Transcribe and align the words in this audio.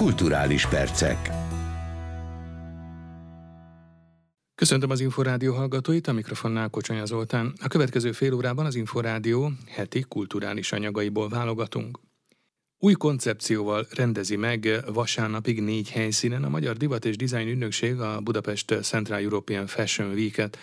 Kulturális 0.00 0.66
percek. 0.66 1.30
Köszöntöm 4.54 4.90
az 4.90 5.00
Inforádió 5.00 5.54
hallgatóit, 5.54 6.06
a 6.06 6.12
mikrofonnál 6.12 6.68
Kocsonya 6.68 7.04
Zoltán. 7.04 7.52
A 7.62 7.68
következő 7.68 8.12
fél 8.12 8.34
órában 8.34 8.66
az 8.66 8.74
Inforádió 8.74 9.52
heti 9.66 10.04
kulturális 10.08 10.72
anyagaiból 10.72 11.28
válogatunk. 11.28 12.00
Új 12.78 12.92
koncepcióval 12.92 13.86
rendezi 13.90 14.36
meg 14.36 14.84
vasárnapig 14.86 15.60
négy 15.62 15.90
helyszínen 15.90 16.44
a 16.44 16.48
Magyar 16.48 16.76
Divat 16.76 17.04
és 17.04 17.16
Design 17.16 17.48
Ügynökség 17.48 18.00
a 18.00 18.20
Budapest 18.20 18.78
Central 18.82 19.18
European 19.18 19.66
Fashion 19.66 20.12
Week-et. 20.12 20.58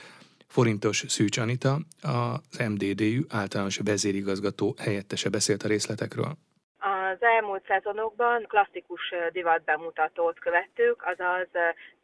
Forintos 0.48 1.04
Szűcs 1.08 1.38
Anita, 1.38 1.82
az 2.02 2.58
MDDU 2.70 3.22
általános 3.28 3.78
vezérigazgató 3.84 4.76
helyettese 4.78 5.30
beszélt 5.30 5.64
a 5.64 5.68
részletekről. 5.68 6.38
Az 7.12 7.24
elmúlt 7.24 7.66
szezonokban 7.66 8.46
klasszikus 8.48 9.14
divat 9.32 9.64
bemutatót 9.64 10.40
követtük, 10.40 11.06
azaz 11.06 11.48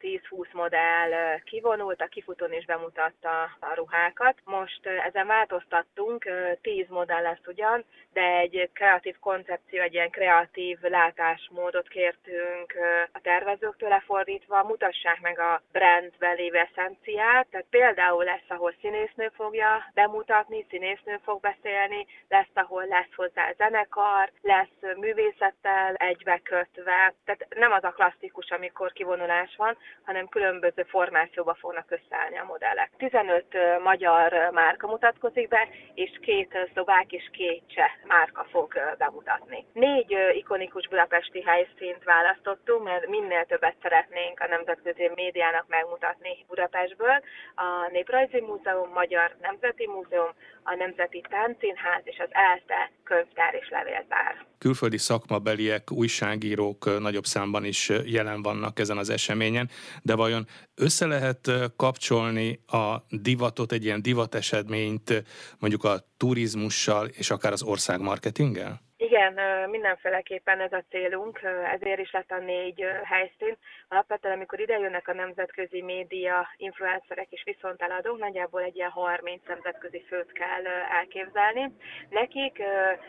10-20 0.00 0.52
modell 0.52 1.38
kivonult, 1.44 2.00
a 2.00 2.06
kifutón 2.06 2.52
is 2.52 2.64
bemutatta 2.64 3.42
a 3.60 3.74
ruhákat. 3.74 4.36
Most 4.44 4.86
ezen 4.86 5.26
változtattunk, 5.26 6.28
10 6.62 6.86
modell 6.88 7.22
lesz 7.22 7.46
ugyan, 7.46 7.84
de 8.12 8.22
egy 8.22 8.70
kreatív 8.72 9.18
koncepció, 9.20 9.80
egy 9.80 9.94
ilyen 9.94 10.10
kreatív 10.10 10.78
látásmódot 10.80 11.88
kértünk 11.88 12.74
a 13.12 13.20
tervezőktől 13.20 13.88
lefordítva, 13.88 14.64
mutassák 14.64 15.20
meg 15.20 15.38
a 15.38 15.62
brandben 15.72 16.34
lévő 16.34 16.58
eszenciát, 16.58 17.46
tehát 17.50 17.66
például 17.70 18.24
lesz, 18.24 18.48
ahol 18.48 18.74
színésznő 18.80 19.30
fogja 19.34 19.90
bemutatni, 19.94 20.66
színésznő 20.70 21.20
fog 21.24 21.40
beszélni, 21.40 22.06
lesz, 22.28 22.54
ahol 22.54 22.86
lesz 22.86 23.14
hozzá 23.16 23.52
zenekar, 23.52 24.30
lesz 24.42 24.93
művészettel 24.96 25.94
egybekötve, 25.94 27.14
tehát 27.24 27.46
nem 27.56 27.72
az 27.72 27.84
a 27.84 27.90
klasszikus, 27.90 28.50
amikor 28.50 28.92
kivonulás 28.92 29.54
van, 29.56 29.76
hanem 30.04 30.28
különböző 30.28 30.82
formációba 30.82 31.54
fognak 31.54 31.86
összeállni 31.88 32.38
a 32.38 32.44
modellek. 32.44 32.90
15 32.96 33.44
magyar 33.82 34.50
márka 34.52 34.86
mutatkozik 34.86 35.48
be, 35.48 35.68
és 35.94 36.18
két 36.20 36.58
szlovák 36.72 37.12
és 37.12 37.28
két 37.32 37.62
cseh 37.66 37.90
márka 38.06 38.46
fog 38.50 38.72
bemutatni. 38.98 39.66
Négy 39.72 40.16
ikonikus 40.32 40.88
budapesti 40.88 41.42
helyszínt 41.42 42.04
választottunk, 42.04 42.84
mert 42.84 43.06
minél 43.06 43.44
többet 43.44 43.76
szeretnénk 43.82 44.40
a 44.40 44.46
nemzetközi 44.46 45.10
médiának 45.14 45.64
megmutatni 45.68 46.44
Budapestből. 46.48 47.22
A 47.54 47.88
Néprajzi 47.90 48.40
Múzeum, 48.40 48.90
Magyar 48.92 49.36
Nemzeti 49.40 49.86
Múzeum, 49.86 50.30
a 50.62 50.74
Nemzeti 50.74 51.24
Táncszínház 51.28 52.02
és 52.04 52.18
az 52.18 52.28
ELTE 52.30 52.90
könyvtár 53.04 53.54
és 53.54 53.68
levéltár. 53.68 54.44
Külföldi 54.84 55.04
szakmabeliek, 55.04 55.90
újságírók 55.92 57.00
nagyobb 57.00 57.26
számban 57.26 57.64
is 57.64 57.92
jelen 58.04 58.42
vannak 58.42 58.78
ezen 58.78 58.98
az 58.98 59.08
eseményen, 59.08 59.70
de 60.02 60.14
vajon 60.14 60.46
össze 60.74 61.06
lehet 61.06 61.50
kapcsolni 61.76 62.60
a 62.66 62.96
divatot, 63.08 63.72
egy 63.72 63.84
ilyen 63.84 64.02
divatesedményt 64.02 65.24
mondjuk 65.58 65.84
a 65.84 66.08
turizmussal 66.16 67.06
és 67.06 67.30
akár 67.30 67.52
az 67.52 67.62
ország 67.62 68.00
marketinggel? 68.00 68.83
Igen, 69.14 69.70
mindenféleképpen 69.70 70.60
ez 70.60 70.72
a 70.72 70.84
célunk, 70.90 71.40
ezért 71.74 72.00
is 72.00 72.12
lett 72.12 72.30
a 72.30 72.38
négy 72.38 72.80
helyszín. 73.04 73.56
Alapvetően, 73.88 74.34
amikor 74.34 74.60
ide 74.60 74.78
jönnek 74.78 75.08
a 75.08 75.14
nemzetközi 75.14 75.82
média, 75.82 76.48
influencerek 76.56 77.26
és 77.30 77.42
viszonteladók, 77.44 78.18
nagyjából 78.18 78.62
egy 78.62 78.76
ilyen 78.76 78.90
30 78.90 79.40
nemzetközi 79.46 80.04
főt 80.08 80.32
kell 80.32 80.64
elképzelni. 80.98 81.72
Nekik 82.10 82.62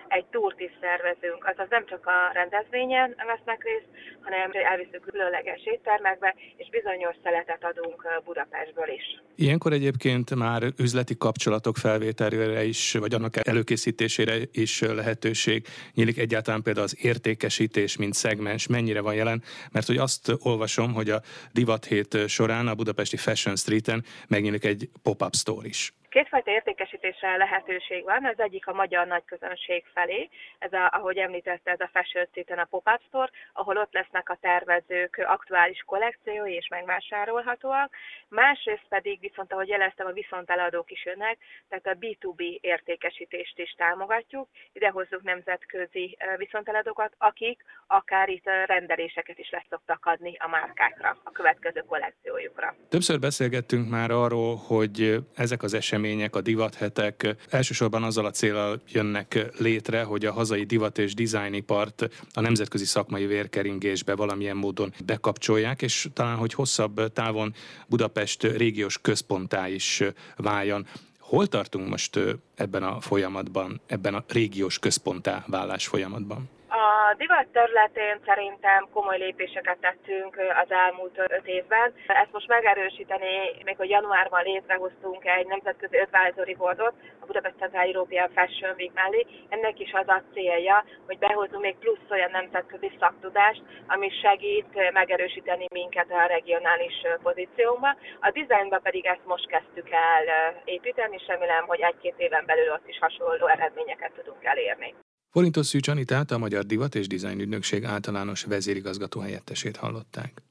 egy 0.07 0.25
túrt 0.25 0.59
is 0.59 0.71
szervezünk, 0.81 1.45
azaz 1.45 1.67
nem 1.69 1.85
csak 1.85 2.05
a 2.05 2.31
rendezvényen 2.33 3.15
vesznek 3.31 3.63
részt, 3.63 3.89
hanem 4.21 4.49
elviszünk 4.53 5.03
különleges 5.11 5.61
éttermekbe, 5.65 6.35
és 6.57 6.69
bizonyos 6.69 7.15
szeletet 7.23 7.63
adunk 7.63 8.21
Budapestből 8.25 8.89
is. 8.89 9.21
Ilyenkor 9.35 9.71
egyébként 9.73 10.35
már 10.35 10.61
üzleti 10.77 11.17
kapcsolatok 11.17 11.77
felvételére 11.77 12.63
is, 12.63 12.93
vagy 12.93 13.13
annak 13.13 13.47
előkészítésére 13.47 14.35
is 14.51 14.81
lehetőség 14.81 15.67
nyílik 15.95 16.17
egyáltalán 16.17 16.61
például 16.61 16.85
az 16.85 16.95
értékesítés, 16.99 17.95
mint 17.95 18.13
szegmens, 18.13 18.67
mennyire 18.67 19.01
van 19.01 19.15
jelen, 19.15 19.43
mert 19.71 19.87
hogy 19.87 19.97
azt 19.97 20.31
olvasom, 20.39 20.93
hogy 20.93 21.09
a 21.09 21.21
divat 21.51 21.85
hét 21.85 22.17
során 22.27 22.67
a 22.67 22.75
budapesti 22.75 23.17
Fashion 23.17 23.55
Street-en 23.55 24.03
megnyílik 24.27 24.63
egy 24.63 24.89
pop-up 25.01 25.35
store 25.35 25.67
is. 25.67 25.93
Kétfajta 26.15 26.51
értékesítésre 26.51 27.37
lehetőség 27.37 28.03
van, 28.03 28.25
az 28.25 28.39
egyik 28.39 28.67
a 28.67 28.73
magyar 28.73 29.07
nagyközönség 29.07 29.83
felé, 29.93 30.29
ez 30.59 30.73
a, 30.73 30.89
ahogy 30.93 31.17
említette, 31.17 31.71
ez 31.71 31.79
a 31.79 31.89
Fashion 31.93 32.25
Street-en 32.25 32.57
a 32.57 32.65
Pop-Up 32.65 33.01
Store, 33.07 33.31
ahol 33.53 33.77
ott 33.77 33.93
lesznek 33.93 34.29
a 34.29 34.37
tervezők 34.41 35.23
aktuális 35.27 35.83
kollekciói 35.85 36.53
és 36.53 36.67
megvásárolhatóak. 36.67 37.93
Másrészt 38.27 38.85
pedig 38.89 39.19
viszont, 39.19 39.53
ahogy 39.53 39.67
jeleztem, 39.67 40.07
a 40.07 40.11
viszonteladók 40.11 40.91
is 40.91 41.05
jönnek, 41.05 41.37
tehát 41.69 41.87
a 41.87 42.05
B2B 42.05 42.59
értékesítést 42.61 43.59
is 43.59 43.71
támogatjuk. 43.77 44.47
Ide 44.73 44.89
hozzuk 44.89 45.23
nemzetközi 45.23 46.17
viszonteladókat, 46.37 47.13
akik 47.17 47.63
akár 47.87 48.29
itt 48.29 48.45
rendeléseket 48.65 49.39
is 49.39 49.49
lesz 49.49 49.69
szoktak 49.69 50.05
adni 50.05 50.35
a 50.39 50.47
márkákra, 50.47 51.17
a 51.23 51.31
következő 51.31 51.79
kollekciójukra. 51.79 52.75
Többször 52.89 53.19
beszélgettünk 53.19 53.89
már 53.89 54.11
arról, 54.11 54.55
hogy 54.55 55.15
ezek 55.35 55.63
az 55.63 55.73
események 55.73 56.03
események, 56.05 56.35
a 56.35 56.41
divathetek 56.41 57.35
elsősorban 57.49 58.03
azzal 58.03 58.25
a 58.25 58.31
célral 58.31 58.81
jönnek 58.91 59.51
létre, 59.57 60.03
hogy 60.03 60.25
a 60.25 60.31
hazai 60.31 60.63
divat 60.63 60.97
és 60.97 61.13
dizájnipart 61.13 62.09
a 62.33 62.41
nemzetközi 62.41 62.85
szakmai 62.85 63.25
vérkeringésbe 63.25 64.15
valamilyen 64.15 64.57
módon 64.57 64.93
bekapcsolják, 65.05 65.81
és 65.81 66.07
talán, 66.13 66.37
hogy 66.37 66.53
hosszabb 66.53 67.13
távon 67.13 67.53
Budapest 67.87 68.43
régiós 68.43 69.01
központá 69.01 69.67
is 69.67 70.03
váljon. 70.35 70.87
Hol 71.19 71.47
tartunk 71.47 71.89
most 71.89 72.19
ebben 72.55 72.83
a 72.83 73.01
folyamatban, 73.01 73.81
ebben 73.87 74.13
a 74.13 74.23
régiós 74.27 74.79
központá 74.79 75.43
válás 75.47 75.87
folyamatban? 75.87 76.49
A 76.77 77.13
divat 77.17 77.47
területén 77.51 78.19
szerintem 78.25 78.87
komoly 78.93 79.17
lépéseket 79.17 79.77
tettünk 79.77 80.37
az 80.63 80.71
elmúlt 80.71 81.17
öt 81.17 81.47
évben. 81.47 81.93
Ezt 82.07 82.31
most 82.31 82.47
megerősíteni, 82.47 83.35
még 83.63 83.77
hogy 83.77 83.89
januárban 83.89 84.43
létrehoztunk 84.43 85.25
egy 85.25 85.47
nemzetközi 85.47 85.97
advisory 85.97 86.55
boardot, 86.55 86.93
a 87.19 87.25
Budapest 87.25 87.55
Central 87.59 87.85
European 87.85 88.29
Fashion 88.29 88.75
Week 88.77 88.93
mellé. 88.93 89.25
Ennek 89.49 89.79
is 89.79 89.91
az 89.93 90.07
a 90.07 90.21
célja, 90.33 90.85
hogy 91.05 91.17
behozunk 91.17 91.61
még 91.61 91.75
plusz 91.77 92.09
olyan 92.09 92.31
nemzetközi 92.31 92.91
szaktudást, 92.99 93.61
ami 93.87 94.09
segít 94.09 94.91
megerősíteni 94.91 95.65
minket 95.73 96.11
a 96.11 96.25
regionális 96.25 97.01
pozíciónkba. 97.23 97.95
A 98.19 98.31
dizájnban 98.31 98.81
pedig 98.81 99.05
ezt 99.05 99.25
most 99.25 99.47
kezdtük 99.47 99.89
el 99.89 100.23
építeni, 100.65 101.15
és 101.19 101.27
remélem, 101.27 101.65
hogy 101.65 101.81
egy-két 101.81 102.15
éven 102.17 102.45
belül 102.45 102.71
ott 102.71 102.87
is 102.87 102.99
hasonló 102.99 103.47
eredményeket 103.47 104.11
tudunk 104.11 104.43
elérni. 104.43 104.93
Forintos 105.35 105.65
Szűcs 105.65 105.87
Anitát, 105.87 106.31
a 106.31 106.37
Magyar 106.37 106.65
Divat 106.65 106.95
és 106.95 107.07
Design 107.07 107.39
Ügynökség 107.39 107.83
általános 107.83 108.43
vezérigazgató 108.43 109.19
helyettesét 109.19 109.77
hallották. 109.77 110.41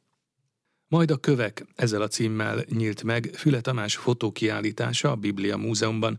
Majd 0.89 1.11
a 1.11 1.17
kövek 1.17 1.65
ezzel 1.75 2.03
a 2.03 2.09
címmel 2.09 2.65
nyílt 2.69 3.03
meg 3.03 3.31
Füle 3.35 3.61
Tamás 3.61 3.97
fotókiállítása 3.97 5.11
a 5.11 5.17
Biblia 5.17 5.57
Múzeumban, 5.57 6.19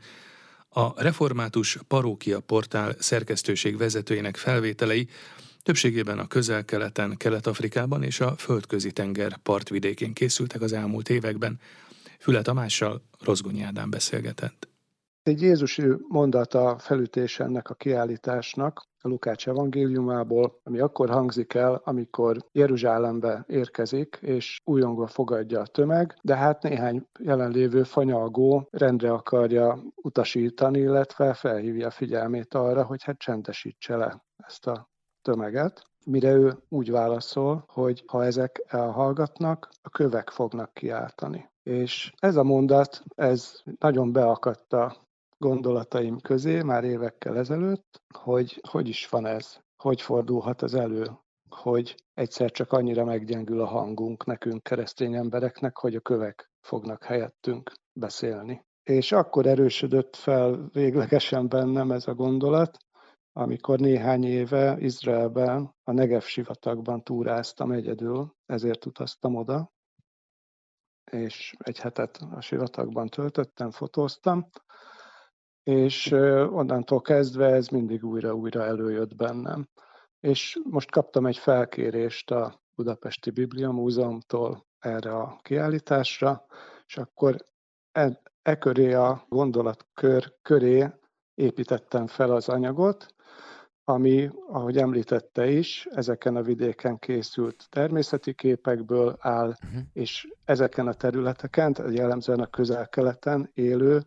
a 0.69 1.01
református 1.01 1.77
parókia 1.87 2.39
portál 2.39 2.95
szerkesztőség 2.99 3.77
vezetőjének 3.77 4.37
felvételei 4.37 5.07
többségében 5.63 6.19
a 6.19 6.27
közel-keleten, 6.27 7.17
Kelet-Afrikában 7.17 8.03
és 8.03 8.19
a 8.19 8.35
földközi 8.37 8.91
tenger 8.91 9.37
partvidékén 9.37 10.13
készültek 10.13 10.61
az 10.61 10.73
elmúlt 10.73 11.09
években. 11.09 11.59
Füle 12.19 12.41
Tamással 12.41 13.01
Rozgonyi 13.19 13.61
Ádám 13.61 13.89
beszélgetett. 13.89 14.74
Egy 15.25 15.41
Jézusi 15.41 15.83
mondat 16.07 16.53
a 16.53 16.77
felütés 16.77 17.39
ennek 17.39 17.69
a 17.69 17.73
kiállításnak, 17.73 18.87
a 19.01 19.07
Lukács 19.07 19.47
evangéliumából, 19.47 20.59
ami 20.63 20.79
akkor 20.79 21.09
hangzik 21.09 21.53
el, 21.53 21.81
amikor 21.83 22.37
Jeruzsálembe 22.51 23.43
érkezik, 23.47 24.17
és 24.21 24.61
újongva 24.63 25.07
fogadja 25.07 25.59
a 25.59 25.67
tömeg, 25.67 26.17
de 26.21 26.35
hát 26.35 26.63
néhány 26.63 27.07
jelenlévő 27.19 27.83
fanyalgó 27.83 28.67
rendre 28.71 29.11
akarja 29.11 29.83
utasítani, 29.95 30.79
illetve 30.79 31.33
felhívja 31.33 31.89
figyelmét 31.89 32.53
arra, 32.53 32.83
hogy 32.83 33.03
hát 33.03 33.17
csendesítse 33.17 33.95
le 33.95 34.23
ezt 34.35 34.67
a 34.67 34.89
tömeget 35.21 35.83
mire 36.05 36.31
ő 36.31 36.57
úgy 36.69 36.91
válaszol, 36.91 37.63
hogy 37.67 38.03
ha 38.07 38.25
ezek 38.25 38.63
elhallgatnak, 38.67 39.69
a 39.81 39.89
kövek 39.89 40.29
fognak 40.29 40.73
kiáltani. 40.73 41.49
És 41.63 42.13
ez 42.17 42.35
a 42.35 42.43
mondat, 42.43 43.03
ez 43.15 43.61
nagyon 43.79 44.11
beakadt 44.11 44.73
a 44.73 45.04
gondolataim 45.37 46.19
közé 46.19 46.61
már 46.61 46.83
évekkel 46.83 47.37
ezelőtt, 47.37 48.01
hogy 48.17 48.61
hogy 48.69 48.87
is 48.87 49.09
van 49.09 49.25
ez, 49.25 49.59
hogy 49.83 50.01
fordulhat 50.01 50.61
az 50.61 50.73
elő, 50.73 51.05
hogy 51.49 51.95
egyszer 52.13 52.51
csak 52.51 52.71
annyira 52.71 53.05
meggyengül 53.05 53.61
a 53.61 53.65
hangunk 53.65 54.25
nekünk 54.25 54.63
keresztény 54.63 55.13
embereknek, 55.13 55.77
hogy 55.77 55.95
a 55.95 55.99
kövek 55.99 56.51
fognak 56.61 57.03
helyettünk 57.03 57.71
beszélni. 57.93 58.65
És 58.83 59.11
akkor 59.11 59.45
erősödött 59.45 60.15
fel 60.15 60.69
véglegesen 60.71 61.47
bennem 61.47 61.91
ez 61.91 62.07
a 62.07 62.13
gondolat, 62.13 62.77
amikor 63.37 63.79
néhány 63.79 64.23
éve 64.23 64.77
Izraelben, 64.79 65.75
a 65.83 65.91
Negev 65.91 66.21
sivatagban 66.21 67.03
túráztam 67.03 67.71
egyedül, 67.71 68.35
ezért 68.45 68.85
utaztam 68.85 69.35
oda, 69.35 69.71
és 71.11 71.55
egy 71.57 71.79
hetet 71.79 72.17
a 72.31 72.41
sivatagban 72.41 73.07
töltöttem, 73.07 73.71
fotóztam, 73.71 74.49
és 75.65 76.11
onnantól 76.51 77.01
kezdve 77.01 77.45
ez 77.45 77.67
mindig 77.67 78.03
újra-újra 78.03 78.65
előjött 78.65 79.15
bennem. 79.15 79.67
És 80.19 80.59
most 80.63 80.91
kaptam 80.91 81.25
egy 81.25 81.37
felkérést 81.37 82.31
a 82.31 82.61
Budapesti 82.75 83.29
Biblia 83.29 83.71
Múzeumtól 83.71 84.65
erre 84.79 85.15
a 85.15 85.39
kiállításra, 85.41 86.45
és 86.87 86.97
akkor 86.97 87.35
e, 87.91 88.21
e 88.41 88.57
köré 88.57 88.93
a 88.93 89.25
gondolatkör 89.29 90.33
köré 90.41 90.89
építettem 91.33 92.07
fel 92.07 92.31
az 92.31 92.49
anyagot, 92.49 93.15
ami, 93.83 94.29
ahogy 94.47 94.77
említette 94.77 95.49
is, 95.49 95.87
ezeken 95.91 96.35
a 96.35 96.41
vidéken 96.41 96.99
készült 96.99 97.65
természeti 97.69 98.33
képekből 98.33 99.15
áll, 99.19 99.47
uh-huh. 99.47 99.81
és 99.93 100.27
ezeken 100.43 100.87
a 100.87 100.93
területeken, 100.93 101.75
jellemzően 101.91 102.39
a 102.39 102.47
közel-keleten 102.47 103.51
élő, 103.53 104.01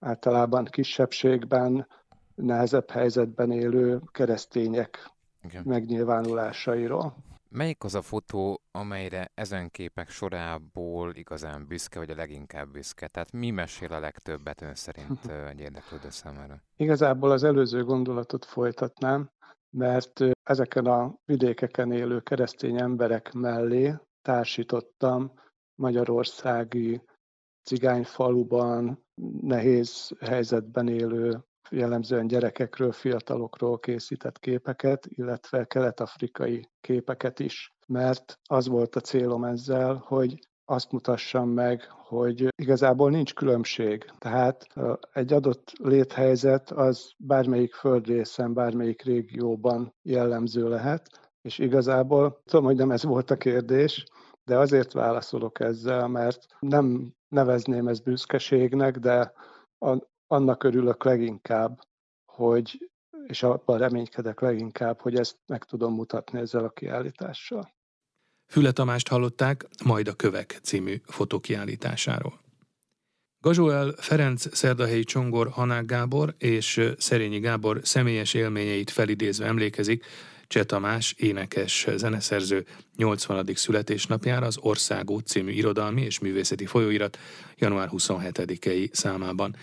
általában 0.00 0.64
kisebbségben, 0.64 1.86
nehezebb 2.34 2.90
helyzetben 2.90 3.50
élő 3.50 4.00
keresztények 4.12 5.10
Igen. 5.42 5.62
megnyilvánulásairól. 5.66 7.16
Melyik 7.48 7.84
az 7.84 7.94
a 7.94 8.02
fotó, 8.02 8.60
amelyre 8.70 9.30
ezen 9.34 9.70
képek 9.70 10.08
sorából 10.08 11.14
igazán 11.14 11.66
büszke, 11.66 11.98
vagy 11.98 12.10
a 12.10 12.14
leginkább 12.14 12.68
büszke? 12.68 13.08
Tehát 13.08 13.32
mi 13.32 13.50
mesél 13.50 13.92
a 13.92 14.00
legtöbbet 14.00 14.60
ön 14.60 14.74
szerint 14.74 15.26
egy 15.50 15.60
érdeklődő 15.60 16.10
számára? 16.10 16.62
Igazából 16.76 17.30
az 17.30 17.44
előző 17.44 17.84
gondolatot 17.84 18.44
folytatnám, 18.44 19.30
mert 19.70 20.20
ezeken 20.42 20.86
a 20.86 21.14
vidékeken 21.24 21.92
élő 21.92 22.20
keresztény 22.20 22.80
emberek 22.80 23.32
mellé 23.32 23.94
társítottam 24.22 25.32
magyarországi 25.74 27.02
cigányfaluban 27.62 29.04
nehéz 29.40 30.10
helyzetben 30.20 30.88
élő 30.88 31.44
jellemzően 31.70 32.26
gyerekekről, 32.26 32.92
fiatalokról 32.92 33.78
készített 33.78 34.38
képeket, 34.38 35.06
illetve 35.06 35.64
kelet-afrikai 35.64 36.68
képeket 36.80 37.40
is. 37.40 37.74
Mert 37.86 38.38
az 38.44 38.68
volt 38.68 38.96
a 38.96 39.00
célom 39.00 39.44
ezzel, 39.44 40.02
hogy 40.06 40.38
azt 40.64 40.92
mutassam 40.92 41.48
meg, 41.48 41.82
hogy 41.90 42.48
igazából 42.56 43.10
nincs 43.10 43.34
különbség. 43.34 44.04
Tehát 44.18 44.66
egy 45.12 45.32
adott 45.32 45.72
léthelyzet 45.82 46.70
az 46.70 47.12
bármelyik 47.16 47.74
földrészen, 47.74 48.54
bármelyik 48.54 49.02
régióban 49.02 49.94
jellemző 50.02 50.68
lehet, 50.68 51.30
és 51.42 51.58
igazából 51.58 52.40
tudom, 52.44 52.64
hogy 52.64 52.76
nem 52.76 52.90
ez 52.90 53.04
volt 53.04 53.30
a 53.30 53.36
kérdés, 53.36 54.04
de 54.44 54.58
azért 54.58 54.92
válaszolok 54.92 55.60
ezzel, 55.60 56.08
mert 56.08 56.46
nem 56.58 57.14
nevezném 57.30 57.88
ezt 57.88 58.02
büszkeségnek, 58.02 58.98
de 58.98 59.32
annak 60.26 60.62
örülök 60.62 61.04
leginkább, 61.04 61.80
hogy, 62.24 62.90
és 63.26 63.42
abban 63.42 63.78
reménykedek 63.78 64.40
leginkább, 64.40 65.00
hogy 65.00 65.16
ezt 65.16 65.38
meg 65.46 65.64
tudom 65.64 65.94
mutatni 65.94 66.38
ezzel 66.38 66.64
a 66.64 66.70
kiállítással. 66.70 67.74
Füle 68.46 68.72
Tamást 68.72 69.08
hallották 69.08 69.66
majd 69.84 70.08
a 70.08 70.14
Kövek 70.14 70.58
című 70.62 71.00
fotókiállításáról. 71.04 72.40
Gazsóel 73.40 73.92
Ferenc 73.96 74.56
Szerdahelyi 74.56 75.04
Csongor 75.04 75.48
Hanák 75.48 75.84
Gábor 75.84 76.34
és 76.38 76.92
Szerényi 76.98 77.38
Gábor 77.38 77.80
személyes 77.82 78.34
élményeit 78.34 78.90
felidézve 78.90 79.46
emlékezik 79.46 80.04
Cseh 80.50 80.64
Tamás, 80.64 81.14
énekes 81.18 81.86
zeneszerző 81.96 82.66
80. 82.96 83.46
születésnapjára 83.54 84.46
az 84.46 84.58
Országút 84.58 85.26
című 85.26 85.50
irodalmi 85.50 86.02
és 86.02 86.18
művészeti 86.18 86.66
folyóirat 86.66 87.18
január 87.56 87.88
27-i 87.92 88.92
számában. 88.92 89.56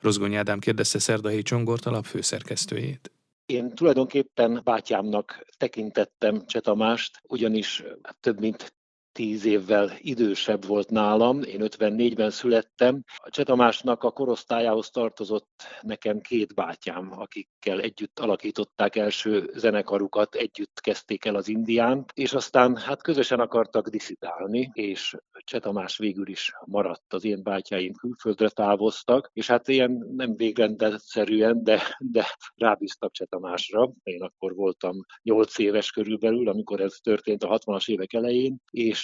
Rozgony 0.00 0.34
Ádám 0.34 0.58
kérdezte 0.58 0.98
Szerdahelyi 0.98 1.42
Csongort 1.42 1.86
alapfőszerkesztőjét. 1.86 3.12
Én 3.46 3.74
tulajdonképpen 3.74 4.60
bátyámnak 4.64 5.44
tekintettem 5.56 6.46
Csetamást, 6.46 7.20
ugyanis 7.28 7.82
több 8.20 8.40
mint 8.40 8.74
tíz 9.14 9.44
évvel 9.44 9.90
idősebb 9.98 10.64
volt 10.66 10.90
nálam, 10.90 11.42
én 11.42 11.60
54-ben 11.62 12.30
születtem. 12.30 13.02
A 13.16 13.30
Csetamásnak 13.30 14.02
a 14.02 14.10
korosztályához 14.10 14.90
tartozott 14.90 15.62
nekem 15.80 16.20
két 16.20 16.54
bátyám, 16.54 17.12
akikkel 17.12 17.80
együtt 17.80 18.18
alakították 18.18 18.96
első 18.96 19.50
zenekarukat, 19.54 20.34
együtt 20.34 20.80
kezdték 20.80 21.24
el 21.24 21.34
az 21.34 21.48
Indiánt, 21.48 22.10
és 22.14 22.32
aztán 22.32 22.76
hát 22.76 23.02
közösen 23.02 23.40
akartak 23.40 23.88
diszidálni, 23.88 24.70
és 24.72 25.16
Csetamás 25.44 25.98
végül 25.98 26.28
is 26.28 26.52
maradt, 26.66 27.12
az 27.12 27.24
én 27.24 27.42
bátyáim 27.42 27.92
külföldre 27.92 28.48
távoztak, 28.48 29.30
és 29.32 29.46
hát 29.46 29.68
ilyen 29.68 30.06
nem 30.16 30.36
végrendelszerűen, 30.36 31.64
de, 31.64 31.82
de 31.98 32.26
rábíztak 32.54 33.12
Csetamásra. 33.12 33.92
Én 34.02 34.22
akkor 34.22 34.54
voltam 34.54 34.96
8 35.22 35.58
éves 35.58 35.90
körülbelül, 35.90 36.48
amikor 36.48 36.80
ez 36.80 36.96
történt 37.02 37.42
a 37.42 37.58
60-as 37.58 37.88
évek 37.88 38.12
elején, 38.12 38.56
és 38.70 39.03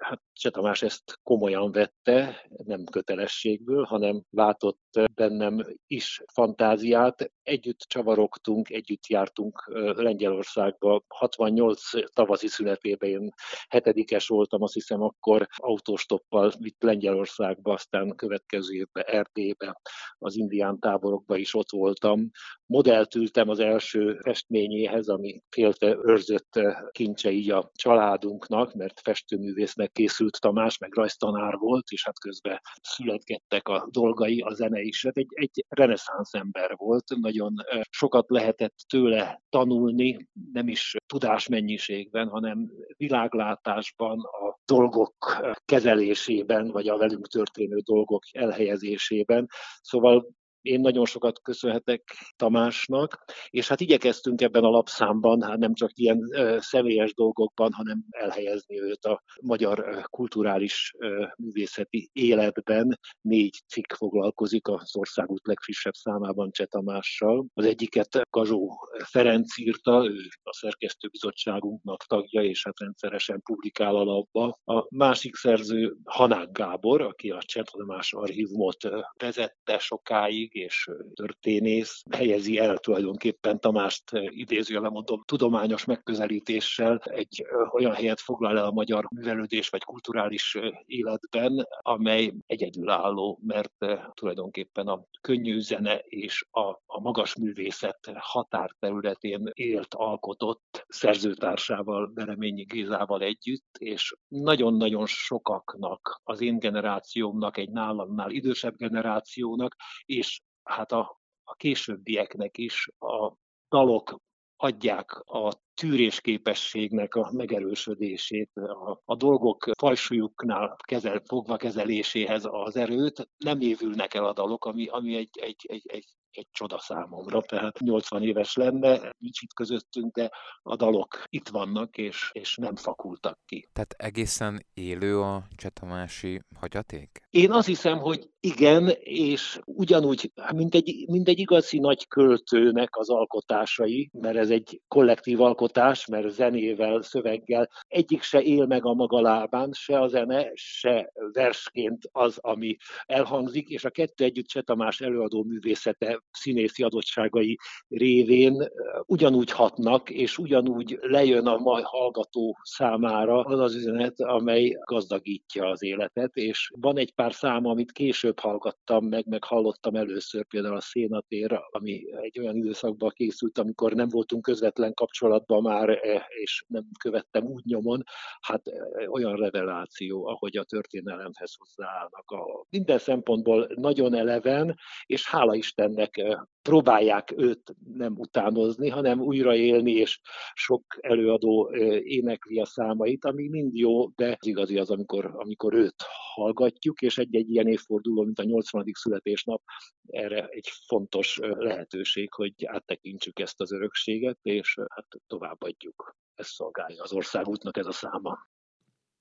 hát 0.00 0.20
Cseh 0.32 0.52
Tamás 0.52 0.82
ezt 0.82 1.18
komolyan 1.22 1.72
vette, 1.72 2.46
nem 2.64 2.84
kötelességből, 2.84 3.84
hanem 3.84 4.22
látott 4.30 4.80
bennem 5.14 5.66
is 5.86 6.22
fantáziát. 6.32 7.32
Együtt 7.42 7.78
csavarogtunk, 7.78 8.70
együtt 8.70 9.06
jártunk 9.06 9.70
Lengyelországba. 9.96 11.02
68 11.08 11.80
tavaszi 12.12 12.48
szünetében 12.48 13.10
én 13.10 13.30
hetedikes 13.68 14.28
voltam, 14.28 14.62
azt 14.62 14.74
hiszem 14.74 15.02
akkor 15.02 15.46
autóstoppal 15.56 16.52
vitt 16.58 16.82
Lengyelországba, 16.82 17.72
aztán 17.72 18.16
következő 18.16 18.74
évben 18.74 19.04
Erdélybe, 19.06 19.80
az 20.18 20.36
indián 20.36 20.78
táborokba 20.78 21.36
is 21.36 21.54
ott 21.54 21.70
voltam. 21.70 22.30
Modellt 22.66 23.14
ültem 23.14 23.48
az 23.48 23.58
első 23.58 24.18
festményéhez, 24.22 25.08
ami 25.08 25.42
félte 25.48 25.96
őrzött 26.04 26.60
kincse 26.90 27.30
így 27.30 27.50
a 27.50 27.70
családunknak, 27.74 28.74
mert 28.74 29.00
festőművésznek 29.00 29.89
készült 29.92 30.40
Tamás, 30.40 30.78
meg 30.78 30.94
rajztanár 30.94 31.56
volt, 31.56 31.88
és 31.88 32.04
hát 32.04 32.18
közben 32.18 32.60
születgettek 32.82 33.68
a 33.68 33.88
dolgai, 33.90 34.40
a 34.40 34.54
zene 34.54 34.80
is. 34.80 35.04
Hát 35.04 35.16
egy, 35.16 35.28
egy 35.30 35.64
reneszánsz 35.68 36.34
ember 36.34 36.74
volt, 36.76 37.04
nagyon 37.20 37.54
sokat 37.90 38.30
lehetett 38.30 38.74
tőle 38.88 39.42
tanulni, 39.48 40.28
nem 40.52 40.68
is 40.68 40.96
tudásmennyiségben, 41.06 42.28
hanem 42.28 42.70
világlátásban, 42.96 44.18
a 44.20 44.58
dolgok 44.64 45.40
kezelésében, 45.64 46.68
vagy 46.68 46.88
a 46.88 46.96
velünk 46.96 47.26
történő 47.26 47.78
dolgok 47.78 48.22
elhelyezésében. 48.32 49.46
Szóval 49.80 50.26
én 50.62 50.80
nagyon 50.80 51.04
sokat 51.04 51.40
köszönhetek 51.42 52.02
Tamásnak, 52.36 53.24
és 53.50 53.68
hát 53.68 53.80
igyekeztünk 53.80 54.40
ebben 54.40 54.64
a 54.64 54.70
lapszámban, 54.70 55.42
hát 55.42 55.58
nem 55.58 55.74
csak 55.74 55.90
ilyen 55.94 56.18
személyes 56.58 57.14
dolgokban, 57.14 57.72
hanem 57.72 58.04
elhelyezni 58.10 58.80
őt 58.80 59.04
a 59.04 59.22
magyar 59.40 60.06
kulturális 60.10 60.94
művészeti 61.36 62.10
életben. 62.12 62.98
Négy 63.20 63.62
cikk 63.68 63.92
foglalkozik 63.92 64.68
az 64.68 64.96
országút 64.96 65.46
legfrissebb 65.46 65.92
számában 65.92 66.50
Cseh 66.50 66.66
Tamással. 66.66 67.46
Az 67.54 67.64
egyiket 67.64 68.20
Gazsó 68.30 68.88
Ferenc 69.04 69.58
írta, 69.58 70.04
ő 70.04 70.16
a 70.42 70.52
szerkesztőbizottságunknak 70.52 72.04
tagja, 72.04 72.42
és 72.42 72.64
hát 72.64 72.78
rendszeresen 72.80 73.40
publikál 73.42 73.96
alapba. 73.96 74.58
A 74.64 74.86
másik 74.96 75.34
szerző 75.34 75.96
Hanák 76.04 76.52
Gábor, 76.52 77.00
aki 77.00 77.30
a 77.30 77.42
Cseh 77.42 77.64
Tamás 77.64 78.12
archívumot 78.12 78.88
vezette 79.16 79.78
sokáig, 79.78 80.49
és 80.50 80.90
történész 81.14 82.02
helyezi 82.10 82.58
el 82.58 82.78
tulajdonképpen 82.78 83.60
Tamást 83.60 84.10
idézőjelem 84.12 84.92
mondom 84.92 85.22
tudományos 85.24 85.84
megközelítéssel 85.84 86.98
egy 86.98 87.44
olyan 87.72 87.92
helyet 87.94 88.20
foglal 88.20 88.58
el 88.58 88.64
a 88.64 88.70
magyar 88.70 89.06
művelődés 89.10 89.68
vagy 89.68 89.84
kulturális 89.84 90.58
életben, 90.84 91.66
amely 91.78 92.32
egyedülálló, 92.46 93.40
mert 93.42 93.74
tulajdonképpen 94.14 94.86
a 94.86 95.04
könnyű 95.20 95.60
zene 95.60 95.96
és 95.98 96.44
a, 96.50 96.60
a 96.86 97.00
magas 97.00 97.36
művészet 97.36 98.12
határterületén 98.14 99.50
élt, 99.52 99.94
alkotott 99.94 100.84
szerzőtársával, 100.88 102.06
Bereményi 102.06 102.62
Gézával 102.62 103.22
együtt, 103.22 103.76
és 103.78 104.14
nagyon-nagyon 104.28 105.06
sokaknak, 105.06 106.20
az 106.24 106.40
én 106.40 106.58
generációmnak, 106.58 107.56
egy 107.56 107.70
nálamnál 107.70 108.30
idősebb 108.30 108.76
generációnak, 108.76 109.76
és 110.04 110.39
hát 110.70 110.92
a, 110.92 111.20
a 111.44 111.54
későbbieknek 111.54 112.58
is 112.58 112.88
a 112.98 113.32
dalok 113.68 114.20
adják 114.56 115.18
a 115.18 115.52
tűrésképességnek 115.74 117.14
a 117.14 117.30
megerősödését, 117.32 118.50
a, 118.54 119.02
a 119.04 119.16
dolgok 119.16 119.70
fajsúlyuknál 119.78 120.76
kezel, 120.84 121.22
fogva 121.26 121.56
kezeléséhez 121.56 122.44
az 122.50 122.76
erőt, 122.76 123.28
nem 123.36 123.60
évülnek 123.60 124.14
el 124.14 124.24
a 124.24 124.32
dalok, 124.32 124.64
ami, 124.64 124.86
ami 124.86 125.16
egy, 125.16 125.38
egy, 125.40 125.66
egy, 125.68 125.86
egy 125.86 126.14
egy 126.30 126.48
csoda 126.50 126.78
számomra, 126.78 127.40
tehát 127.40 127.78
80 127.78 128.22
éves 128.22 128.54
lenne, 128.54 129.14
nincs 129.18 129.42
itt 129.42 129.52
közöttünk, 129.54 130.14
de 130.14 130.30
a 130.62 130.76
dalok 130.76 131.24
itt 131.28 131.48
vannak, 131.48 131.96
és, 131.96 132.30
és 132.32 132.56
nem 132.56 132.76
fakultak 132.76 133.38
ki. 133.46 133.68
Tehát 133.72 133.92
egészen 133.92 134.66
élő 134.74 135.20
a 135.20 135.46
Csetamási 135.56 136.40
hagyaték? 136.56 137.20
Én 137.30 137.50
azt 137.50 137.66
hiszem, 137.66 137.98
hogy 137.98 138.30
igen, 138.42 138.88
és 139.00 139.60
ugyanúgy, 139.64 140.32
mint 140.54 140.74
egy, 140.74 141.04
mint 141.08 141.28
egy 141.28 141.38
igazi 141.38 141.78
nagy 141.78 142.08
költőnek 142.08 142.96
az 142.96 143.10
alkotásai, 143.10 144.10
mert 144.12 144.36
ez 144.36 144.50
egy 144.50 144.80
kollektív 144.88 145.40
alkotás, 145.40 146.06
mert 146.06 146.30
zenével, 146.30 147.02
szöveggel 147.02 147.70
egyik 147.88 148.22
se 148.22 148.42
él 148.42 148.66
meg 148.66 148.86
a 148.86 148.94
maga 148.94 149.20
lábán, 149.20 149.70
se 149.72 150.00
a 150.00 150.08
zene, 150.08 150.50
se 150.54 151.12
versként 151.32 152.08
az, 152.12 152.38
ami 152.40 152.76
elhangzik, 153.06 153.68
és 153.68 153.84
a 153.84 153.90
kettő 153.90 154.24
együtt 154.24 154.50
se 154.50 154.62
Tamás 154.62 155.00
előadó 155.00 155.42
művészete 155.42 156.22
színészi 156.30 156.82
adottságai 156.82 157.58
révén 157.88 158.68
ugyanúgy 159.06 159.50
hatnak, 159.50 160.10
és 160.10 160.38
ugyanúgy 160.38 160.98
lejön 161.00 161.46
a 161.46 161.56
mai 161.56 161.82
hallgató 161.84 162.56
számára 162.62 163.40
az 163.40 163.58
az 163.58 163.74
üzenet, 163.74 164.20
amely 164.20 164.76
gazdagítja 164.84 165.66
az 165.66 165.82
életet, 165.82 166.34
és 166.34 166.70
van 166.80 166.98
egy 166.98 167.14
pár 167.14 167.32
szám, 167.32 167.66
amit 167.66 167.92
később 167.92 168.28
hallgattam 168.38 169.06
meg, 169.06 169.26
meg 169.26 169.44
hallottam 169.44 169.94
először 169.94 170.46
például 170.46 170.76
a 170.76 170.80
Szénatér, 170.80 171.60
ami 171.70 172.04
egy 172.20 172.38
olyan 172.38 172.56
időszakban 172.56 173.10
készült, 173.14 173.58
amikor 173.58 173.92
nem 173.92 174.08
voltunk 174.08 174.42
közvetlen 174.42 174.94
kapcsolatban 174.94 175.62
már, 175.62 175.88
e, 175.88 176.26
és 176.28 176.64
nem 176.68 176.84
követtem 176.98 177.44
úgy 177.44 177.64
nyomon, 177.64 178.02
hát 178.40 178.66
e, 178.66 179.08
olyan 179.10 179.36
reveláció, 179.36 180.26
ahogy 180.26 180.56
a 180.56 180.64
történelemhez 180.64 181.54
hozzáállnak. 181.58 182.30
A 182.30 182.66
minden 182.70 182.98
szempontból 182.98 183.68
nagyon 183.74 184.14
eleven, 184.14 184.76
és 185.06 185.28
hála 185.28 185.54
Istennek 185.54 186.16
e, 186.16 186.48
próbálják 186.62 187.32
őt 187.36 187.74
nem 187.94 188.14
utánozni, 188.16 188.88
hanem 188.88 189.20
újraélni, 189.20 189.92
és 189.92 190.20
sok 190.54 190.82
előadó 191.00 191.70
énekli 192.02 192.60
a 192.60 192.64
számait, 192.64 193.24
ami 193.24 193.48
mind 193.48 193.76
jó, 193.76 194.08
de 194.08 194.36
az 194.40 194.46
igazi 194.46 194.78
az, 194.78 194.90
amikor, 194.90 195.30
amikor 195.34 195.74
őt 195.74 195.94
hallgatjuk, 196.34 197.00
és 197.00 197.18
egy-egy 197.18 197.50
ilyen 197.50 197.66
évforduló, 197.66 198.19
mint 198.24 198.38
a 198.38 198.42
80. 198.42 198.84
születésnap, 198.92 199.62
erre 200.06 200.46
egy 200.46 200.70
fontos 200.86 201.38
lehetőség, 201.40 202.32
hogy 202.32 202.54
áttekintsük 202.64 203.38
ezt 203.38 203.60
az 203.60 203.72
örökséget, 203.72 204.38
és 204.42 204.78
hát 204.88 205.06
továbbadjuk. 205.26 206.16
Ez 206.34 206.48
szolgálja 206.48 207.02
az 207.02 207.12
országútnak 207.12 207.76
ez 207.76 207.86
a 207.86 207.92
száma. 207.92 208.48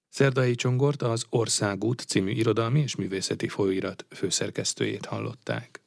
Szerdai 0.10 0.56
Csongort 0.56 1.02
az 1.02 1.26
Országút 1.30 2.00
című 2.00 2.32
irodalmi 2.32 2.80
és 2.80 2.96
művészeti 2.96 3.48
folyóirat 3.48 4.06
főszerkesztőjét 4.10 5.06
hallották. 5.06 5.84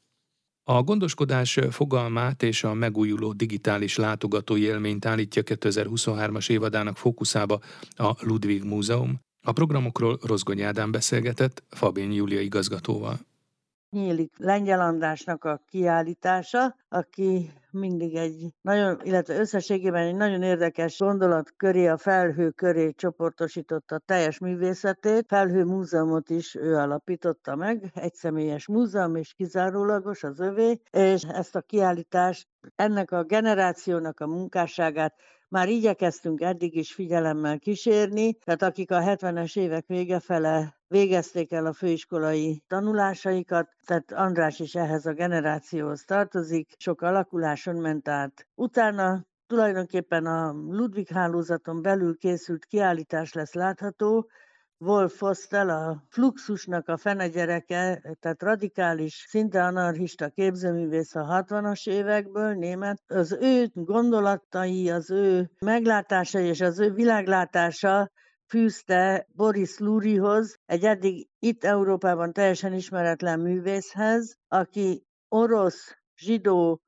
A 0.65 0.83
gondoskodás 0.83 1.59
fogalmát 1.71 2.43
és 2.43 2.65
a 2.65 2.75
megújuló 2.75 3.33
digitális 3.33 3.97
látogatói 3.97 4.63
élményt 4.63 5.05
állítja 5.05 5.43
2023-as 5.45 6.51
évadának 6.51 6.97
fókuszába 6.97 7.61
a 7.97 8.15
Ludwig 8.21 8.65
Múzeum. 8.65 9.21
A 9.45 9.53
programokról 9.53 10.19
Rozgony 10.27 10.63
Ádám 10.63 10.91
beszélgetett 10.91 11.63
Fabén 11.69 12.13
Júlia 12.13 12.41
igazgatóval. 12.41 13.19
Nyílik 13.91 14.33
Lengyel 14.39 14.81
Andrásnak 14.81 15.45
a 15.45 15.61
kiállítása, 15.69 16.77
aki 16.89 17.53
mindig 17.71 18.15
egy 18.15 18.55
nagyon, 18.61 19.01
illetve 19.03 19.39
összességében 19.39 20.07
egy 20.07 20.15
nagyon 20.15 20.43
érdekes 20.43 20.99
gondolat 20.99 21.53
köré, 21.57 21.87
a 21.87 21.97
felhő 21.97 22.51
köré 22.51 22.91
csoportosította 22.91 23.99
teljes 23.99 24.39
művészetét. 24.39 25.25
Felhő 25.29 25.65
múzeumot 25.65 26.31
is 26.31 26.55
ő 26.55 26.77
alapította 26.77 27.57
meg, 27.57 27.91
egy 27.95 28.15
személyes 28.15 28.67
múzeum 28.67 29.17
és 29.17 29.33
kizárólagos 29.33 30.23
az 30.23 30.41
övé, 30.41 30.81
és 30.91 31.23
ezt 31.23 31.57
a 31.57 31.61
kiállítást, 31.61 32.49
ennek 32.77 33.11
a 33.11 33.23
generációnak 33.23 34.21
a 34.21 34.27
munkásságát 34.27 35.15
már 35.53 35.69
igyekeztünk 35.69 36.41
eddig 36.41 36.75
is 36.75 36.95
figyelemmel 36.95 37.59
kísérni, 37.59 38.35
tehát 38.35 38.63
akik 38.63 38.91
a 38.91 39.01
70-es 39.01 39.59
évek 39.59 39.87
vége 39.87 40.21
fele 40.21 40.77
végezték 40.89 41.53
el 41.53 41.67
a 41.67 41.73
főiskolai 41.73 42.63
tanulásaikat, 42.67 43.69
tehát 43.87 44.13
András 44.13 44.59
is 44.59 44.75
ehhez 44.75 45.07
a 45.07 45.13
generációhoz 45.13 46.05
tartozik, 46.05 46.75
sok 46.77 47.03
alakuláson 47.03 47.77
ment 47.77 48.09
át. 48.09 48.47
Utána 48.55 49.27
tulajdonképpen 49.47 50.27
a 50.27 50.53
Ludwig 50.53 51.09
hálózaton 51.09 51.83
belül 51.83 52.19
készült 52.19 52.65
kiállítás 52.65 53.33
lesz 53.33 53.55
látható, 53.55 54.29
Wolf 54.85 55.17
Fostel, 55.17 55.69
a 55.71 56.03
Fluxusnak 56.09 56.89
a 56.89 56.97
fene 56.97 57.29
gyereke, 57.29 58.03
tehát 58.21 58.43
radikális, 58.43 59.27
szinte 59.29 59.65
anarchista 59.65 60.29
képzőművész 60.29 61.15
a 61.15 61.45
60-as 61.47 61.89
évekből, 61.89 62.55
német. 62.55 63.03
Az 63.07 63.33
ő 63.41 63.71
gondolatai, 63.75 64.91
az 64.91 65.11
ő 65.11 65.51
meglátásai 65.61 66.47
és 66.47 66.61
az 66.61 66.79
ő 66.81 66.93
világlátása 66.93 68.11
fűzte 68.49 69.27
Boris 69.35 69.79
Lurihoz, 69.79 70.59
egy 70.65 70.85
eddig 70.85 71.29
itt 71.39 71.65
Európában 71.65 72.33
teljesen 72.33 72.73
ismeretlen 72.73 73.41
művészhez, 73.41 74.37
aki 74.49 75.07
orosz, 75.29 75.97
zsidó, 76.17 76.83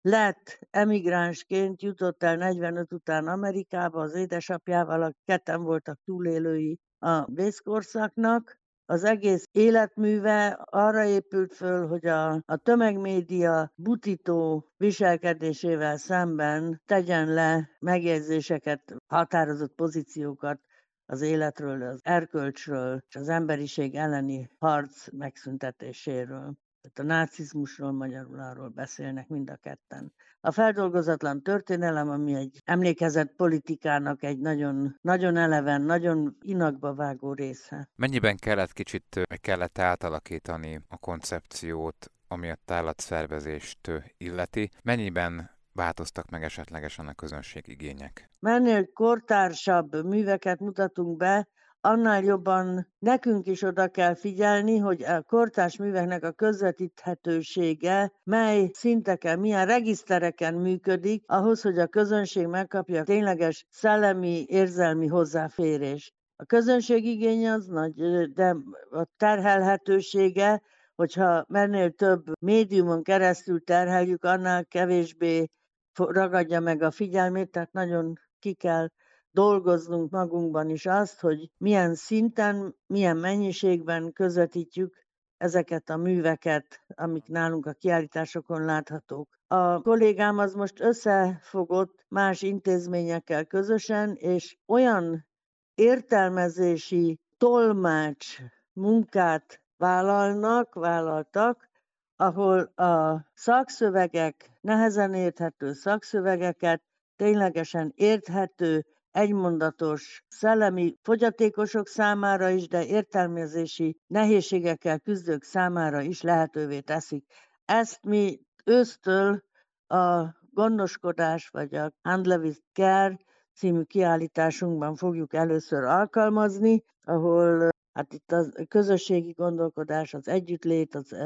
lett 0.00 0.58
emigránsként, 0.70 1.82
jutott 1.82 2.22
el 2.22 2.36
45 2.36 2.92
után 2.92 3.26
Amerikába 3.26 4.00
az 4.00 4.14
édesapjával, 4.14 5.02
a 5.02 5.12
ketten 5.24 5.62
voltak 5.62 5.98
túlélői 6.04 6.78
a 6.98 7.24
vészkorszaknak. 7.32 8.58
Az 8.90 9.04
egész 9.04 9.44
életműve 9.52 10.48
arra 10.70 11.04
épült 11.04 11.54
föl, 11.54 11.86
hogy 11.86 12.06
a, 12.06 12.32
a 12.32 12.56
tömegmédia 12.56 13.72
butító 13.74 14.68
viselkedésével 14.76 15.96
szemben 15.96 16.82
tegyen 16.86 17.32
le 17.32 17.68
megjegyzéseket, 17.78 18.94
határozott 19.06 19.74
pozíciókat 19.74 20.60
az 21.06 21.20
életről, 21.20 21.82
az 21.82 22.00
erkölcsről 22.02 23.00
és 23.08 23.16
az 23.16 23.28
emberiség 23.28 23.94
elleni 23.94 24.50
harc 24.58 25.08
megszüntetéséről. 25.12 26.52
Tehát 26.94 27.10
a 27.10 27.14
nácizmusról, 27.14 27.92
magyarul 27.92 28.40
arról 28.40 28.68
beszélnek 28.68 29.28
mind 29.28 29.50
a 29.50 29.56
ketten. 29.56 30.12
A 30.40 30.50
feldolgozatlan 30.50 31.42
történelem, 31.42 32.08
ami 32.08 32.34
egy 32.34 32.60
emlékezett 32.64 33.32
politikának 33.36 34.22
egy 34.22 34.38
nagyon, 34.38 34.98
nagyon 35.00 35.36
eleven, 35.36 35.82
nagyon 35.82 36.36
inakba 36.40 36.94
vágó 36.94 37.32
része. 37.32 37.88
Mennyiben 37.96 38.36
kellett 38.36 38.72
kicsit, 38.72 39.20
kellett 39.40 39.78
átalakítani 39.78 40.80
a 40.88 40.96
koncepciót, 40.96 42.10
ami 42.28 42.50
a 42.50 42.58
tárlatszervezést 42.64 43.90
illeti? 44.16 44.70
Mennyiben 44.82 45.50
változtak 45.72 46.30
meg 46.30 46.42
esetlegesen 46.42 47.06
a 47.06 47.14
közönség 47.14 47.68
igények? 47.68 48.30
Mennél 48.38 48.92
kortársabb 48.92 50.06
műveket 50.06 50.58
mutatunk 50.58 51.16
be, 51.16 51.48
annál 51.88 52.22
jobban 52.22 52.86
nekünk 52.98 53.46
is 53.46 53.62
oda 53.62 53.88
kell 53.88 54.14
figyelni, 54.14 54.78
hogy 54.78 55.02
a 55.02 55.22
kortárs 55.22 55.76
műveknek 55.76 56.24
a 56.24 56.32
közvetíthetősége 56.32 58.12
mely 58.24 58.70
szinteken, 58.72 59.38
milyen 59.38 59.66
regisztereken 59.66 60.54
működik, 60.54 61.24
ahhoz, 61.26 61.62
hogy 61.62 61.78
a 61.78 61.86
közönség 61.86 62.46
megkapja 62.46 63.04
tényleges 63.04 63.66
szellemi, 63.70 64.44
érzelmi 64.48 65.06
hozzáférés. 65.06 66.12
A 66.36 66.44
közönség 66.44 67.04
igény 67.04 67.48
az 67.48 67.66
nagy, 67.66 67.94
de 68.32 68.56
a 68.90 69.04
terhelhetősége, 69.16 70.62
hogyha 70.94 71.44
mennél 71.48 71.90
több 71.90 72.24
médiumon 72.40 73.02
keresztül 73.02 73.64
terheljük, 73.64 74.24
annál 74.24 74.64
kevésbé 74.64 75.46
ragadja 75.94 76.60
meg 76.60 76.82
a 76.82 76.90
figyelmét, 76.90 77.50
tehát 77.50 77.72
nagyon 77.72 78.12
ki 78.38 78.54
kell 78.54 78.88
dolgoznunk 79.30 80.10
magunkban 80.10 80.68
is 80.70 80.86
azt, 80.86 81.20
hogy 81.20 81.50
milyen 81.56 81.94
szinten, 81.94 82.76
milyen 82.86 83.16
mennyiségben 83.16 84.12
közvetítjük 84.12 85.06
ezeket 85.36 85.90
a 85.90 85.96
műveket, 85.96 86.80
amik 86.94 87.26
nálunk 87.26 87.66
a 87.66 87.72
kiállításokon 87.72 88.64
láthatók. 88.64 89.38
A 89.46 89.80
kollégám 89.80 90.38
az 90.38 90.54
most 90.54 90.80
összefogott 90.80 92.04
más 92.08 92.42
intézményekkel 92.42 93.44
közösen, 93.44 94.14
és 94.14 94.56
olyan 94.66 95.26
értelmezési 95.74 97.20
tolmács 97.36 98.38
munkát 98.72 99.60
vállalnak, 99.76 100.74
vállaltak, 100.74 101.68
ahol 102.16 102.60
a 102.60 103.24
szakszövegek, 103.34 104.50
nehezen 104.60 105.14
érthető 105.14 105.72
szakszövegeket 105.72 106.82
ténylegesen 107.16 107.92
érthető, 107.94 108.86
egymondatos 109.18 110.24
szellemi 110.28 110.96
fogyatékosok 111.02 111.86
számára 111.86 112.48
is, 112.48 112.68
de 112.68 112.86
értelmezési 112.86 113.96
nehézségekkel 114.06 114.98
küzdők 114.98 115.42
számára 115.42 116.00
is 116.00 116.22
lehetővé 116.22 116.80
teszik. 116.80 117.24
Ezt 117.64 118.04
mi 118.04 118.40
ősztől 118.64 119.42
a 119.86 120.24
gondoskodás 120.50 121.48
vagy 121.48 121.74
a 121.74 121.92
Handle 122.02 122.36
with 122.36 122.58
Care 122.72 123.18
című 123.54 123.82
kiállításunkban 123.82 124.94
fogjuk 124.94 125.34
először 125.34 125.84
alkalmazni, 125.84 126.82
ahol 127.04 127.68
hát 127.92 128.12
itt 128.12 128.32
a 128.32 128.66
közösségi 128.68 129.32
gondolkodás, 129.32 130.14
az 130.14 130.28
együttlét, 130.28 130.94
az, 130.94 131.16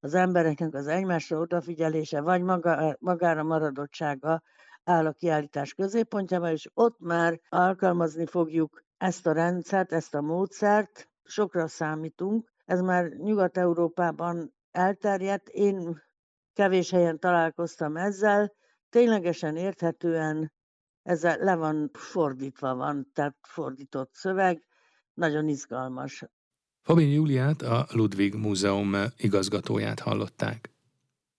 az 0.00 0.14
embereknek 0.14 0.74
az 0.74 0.86
egymásra 0.86 1.38
odafigyelése, 1.38 2.20
vagy 2.20 2.42
maga, 2.42 2.96
magára 3.00 3.42
maradottsága 3.42 4.42
áll 4.86 5.06
a 5.06 5.12
kiállítás 5.12 5.74
középpontjában, 5.74 6.50
és 6.50 6.70
ott 6.74 6.98
már 6.98 7.40
alkalmazni 7.48 8.26
fogjuk 8.26 8.82
ezt 8.96 9.26
a 9.26 9.32
rendszert, 9.32 9.92
ezt 9.92 10.14
a 10.14 10.20
módszert, 10.20 11.08
sokra 11.24 11.68
számítunk. 11.68 12.52
Ez 12.64 12.80
már 12.80 13.08
Nyugat-Európában 13.08 14.54
elterjedt, 14.70 15.48
én 15.48 16.02
kevés 16.52 16.90
helyen 16.90 17.18
találkoztam 17.18 17.96
ezzel, 17.96 18.52
ténylegesen 18.90 19.56
érthetően 19.56 20.52
ezzel 21.02 21.36
le 21.38 21.54
van 21.54 21.90
fordítva 21.92 22.74
van, 22.74 23.10
tehát 23.12 23.36
fordított 23.42 24.14
szöveg, 24.14 24.66
nagyon 25.14 25.48
izgalmas. 25.48 26.24
Fabin 26.82 27.08
Júliát, 27.08 27.62
a 27.62 27.86
Ludwig 27.92 28.34
Múzeum 28.34 28.94
igazgatóját 29.16 30.00
hallották. 30.00 30.75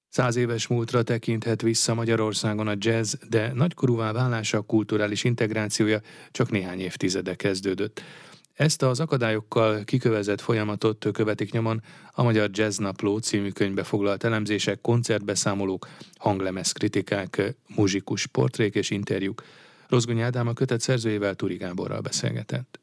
Száz 0.10 0.36
éves 0.36 0.68
múltra 0.68 1.04
tekinthet 1.04 1.62
vissza 1.62 1.94
Magyarországon 1.94 2.68
a 2.68 2.76
jazz, 2.78 3.14
de 3.30 3.54
nagykorúvá 3.54 4.12
válása, 4.12 4.62
kulturális 4.62 5.24
integrációja 5.24 6.02
csak 6.32 6.52
néhány 6.52 6.80
évtizede 6.80 7.36
kezdődött. 7.36 8.02
Ezt 8.54 8.82
az 8.82 9.00
akadályokkal 9.00 9.84
kikövezett 9.84 10.42
folyamatot 10.42 11.08
követik 11.14 11.52
nyomon 11.52 11.82
a 12.12 12.24
Magyar 12.24 12.50
Jazz 12.54 12.78
Napló 12.78 13.18
című 13.18 13.50
könyvbe 13.50 13.84
foglalt 13.84 14.24
elemzések, 14.24 14.82
koncertbeszámolók, 14.82 15.88
hanglemez 16.18 16.72
kritikák, 16.72 17.56
muzsikus 17.76 18.26
portrék 18.26 18.76
és 18.76 18.90
interjúk. 18.90 19.44
Rozgony 19.88 20.22
Ádám 20.22 20.48
a 20.48 20.54
kötet 20.54 20.82
szerzőjével 20.82 21.36
Turi 21.36 21.56
Gáborral 21.56 22.02
beszélgetett. 22.02 22.80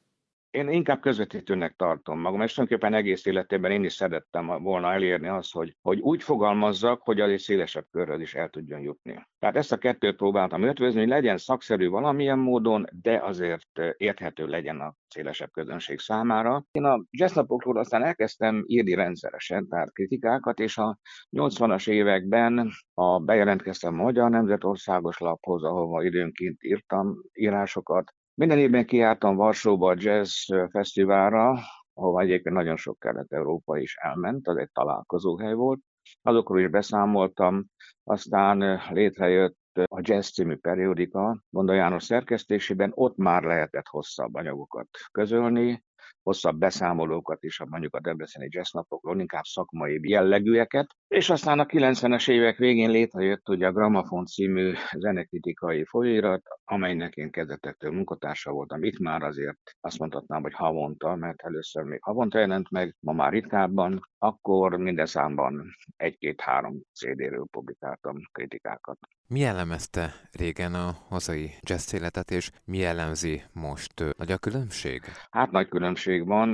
Én 0.54 0.68
inkább 0.68 1.00
közvetítőnek 1.00 1.74
tartom 1.76 2.20
magam, 2.20 2.40
és 2.40 2.54
tulajdonképpen 2.54 2.98
egész 2.98 3.26
életében 3.26 3.70
én 3.70 3.84
is 3.84 3.92
szerettem 3.92 4.46
volna 4.46 4.92
elérni 4.92 5.28
azt, 5.28 5.52
hogy, 5.52 5.76
hogy 5.82 6.00
úgy 6.00 6.22
fogalmazzak, 6.22 7.02
hogy 7.02 7.20
az 7.20 7.30
egy 7.30 7.38
szélesebb 7.38 7.86
körrel 7.90 8.20
is 8.20 8.34
el 8.34 8.48
tudjon 8.48 8.80
jutni. 8.80 9.26
Tehát 9.38 9.56
ezt 9.56 9.72
a 9.72 9.76
kettőt 9.76 10.16
próbáltam 10.16 10.62
ötvözni, 10.62 11.00
hogy 11.00 11.08
legyen 11.08 11.36
szakszerű 11.36 11.88
valamilyen 11.88 12.38
módon, 12.38 12.84
de 13.02 13.18
azért 13.18 13.80
érthető 13.96 14.46
legyen 14.46 14.80
a 14.80 14.94
szélesebb 15.08 15.50
közönség 15.50 15.98
számára. 15.98 16.64
Én 16.72 16.84
a 16.84 17.04
jazznapokról 17.10 17.78
aztán 17.78 18.04
elkezdtem 18.04 18.64
írni 18.66 18.94
rendszeresen, 18.94 19.68
tehát 19.68 19.92
kritikákat, 19.92 20.58
és 20.58 20.78
a 20.78 20.98
80-as 21.36 21.88
években 21.88 22.70
a 22.94 23.18
bejelentkeztem 23.18 24.00
a 24.00 24.02
Magyar 24.02 24.30
Nemzetországos 24.30 25.18
Laphoz, 25.18 25.62
ahova 25.62 26.04
időnként 26.04 26.62
írtam 26.62 27.16
írásokat, 27.32 28.12
minden 28.34 28.58
évben 28.58 28.86
kiártam 28.86 29.36
Varsóba 29.36 29.90
a 29.90 29.96
jazz 29.98 30.32
fesztiválra, 30.70 31.58
ahova 31.92 32.20
egyébként 32.20 32.54
nagyon 32.54 32.76
sok 32.76 32.98
kelet-európa 32.98 33.78
is 33.78 33.96
elment, 33.96 34.48
az 34.48 34.56
egy 34.56 34.70
találkozóhely 34.72 35.54
volt. 35.54 35.80
Azokról 36.22 36.60
is 36.60 36.68
beszámoltam, 36.68 37.66
aztán 38.04 38.80
létrejött 38.90 39.56
a 39.88 40.00
Jazz 40.02 40.30
című 40.30 40.56
periódika 40.56 41.42
Gonda 41.50 41.72
János 41.72 42.04
szerkesztésében, 42.04 42.92
ott 42.94 43.16
már 43.16 43.42
lehetett 43.42 43.86
hosszabb 43.86 44.34
anyagokat 44.34 44.88
közölni, 45.12 45.84
hosszabb 46.24 46.58
beszámolókat 46.58 47.42
is, 47.42 47.60
a 47.60 47.66
mondjuk 47.68 47.94
a 47.94 48.00
Debreceni 48.00 48.48
Jazz 48.50 48.72
napokról, 48.72 49.20
inkább 49.20 49.44
szakmai 49.44 50.00
jellegűeket. 50.02 50.86
És 51.08 51.30
aztán 51.30 51.58
a 51.58 51.66
90-es 51.66 52.30
évek 52.30 52.56
végén 52.56 52.90
létrejött 52.90 53.48
ugye 53.48 53.66
a 53.66 53.72
Gramafon 53.72 54.24
című 54.24 54.72
zenekritikai 54.96 55.84
folyóirat, 55.84 56.42
amelynek 56.64 57.14
én 57.14 57.30
kezdetektől 57.30 57.92
munkatársa 57.92 58.50
voltam. 58.50 58.82
Itt 58.82 58.98
már 58.98 59.22
azért 59.22 59.58
azt 59.80 59.98
mondhatnám, 59.98 60.42
hogy 60.42 60.54
havonta, 60.54 61.14
mert 61.14 61.42
először 61.42 61.82
még 61.82 62.02
havonta 62.02 62.38
jelent 62.38 62.70
meg, 62.70 62.96
ma 63.00 63.12
már 63.12 63.32
ritkábban, 63.32 64.00
akkor 64.18 64.76
minden 64.76 65.06
számban 65.06 65.76
egy-két-három 65.96 66.80
CD-ről 66.92 67.46
publikáltam 67.50 68.16
kritikákat. 68.32 68.98
Mi 69.28 69.40
jellemezte 69.40 70.14
régen 70.32 70.74
a 70.74 70.90
hazai 71.08 71.50
jazz 71.60 71.94
életet, 71.94 72.30
és 72.30 72.50
mi 72.64 72.78
jellemzi 72.78 73.42
most? 73.52 73.92
Nagy 74.16 74.32
a 74.32 74.38
különbség? 74.38 75.02
Hát 75.30 75.50
nagy 75.50 75.68
különbség 75.68 76.13
van. 76.22 76.48